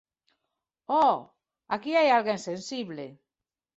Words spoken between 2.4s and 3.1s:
sensible.